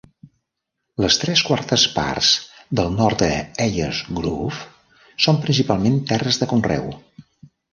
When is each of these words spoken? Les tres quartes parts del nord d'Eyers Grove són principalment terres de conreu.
Les 1.03 1.17
tres 1.23 1.43
quartes 1.49 1.83
parts 1.97 2.31
del 2.81 2.89
nord 3.01 3.23
d'Eyers 3.25 4.01
Grove 4.21 4.67
són 5.27 5.41
principalment 5.45 6.01
terres 6.15 6.43
de 6.45 6.53
conreu. 6.55 6.91